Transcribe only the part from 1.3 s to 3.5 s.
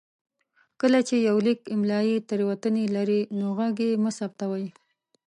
ليک املايي تېروتنې لري نو